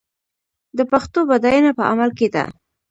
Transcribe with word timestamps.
د 0.77 0.79
پښتو 0.91 1.19
بډاینه 1.29 1.71
په 1.77 1.83
عمل 1.91 2.09
کې 2.17 2.27
ده. 2.35 2.43